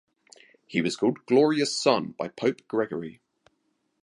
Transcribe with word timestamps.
He 0.65 0.81
was 0.81 0.95
called 0.95 1.27
"glorious 1.27 1.77
son" 1.79 2.15
by 2.17 2.29
Pope 2.29 2.67
Gregory. 2.67 3.21